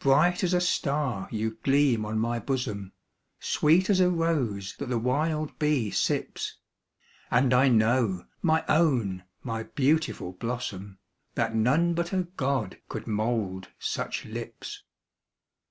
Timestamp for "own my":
8.68-9.62